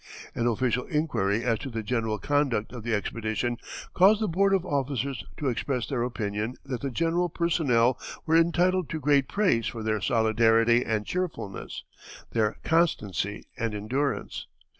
An 0.33 0.47
official 0.47 0.85
inquiry 0.85 1.43
as 1.43 1.59
to 1.59 1.69
the 1.69 1.83
general 1.83 2.17
conduct 2.17 2.73
of 2.73 2.81
the 2.81 2.91
expedition 2.95 3.57
caused 3.93 4.19
the 4.19 4.27
board 4.27 4.51
of 4.51 4.65
officers 4.65 5.23
to 5.37 5.47
express 5.47 5.85
their 5.85 6.01
opinion 6.01 6.55
that 6.65 6.81
the 6.81 6.89
general 6.89 7.29
personnel 7.29 7.99
were 8.25 8.35
entitled 8.35 8.89
to 8.89 8.99
great 8.99 9.27
praise 9.27 9.67
for 9.67 9.83
their 9.83 10.01
solidarity 10.01 10.83
and 10.83 11.05
cheerfulness, 11.05 11.83
their 12.31 12.57
constancy 12.63 13.43
and 13.55 13.75
endurance. 13.75 14.47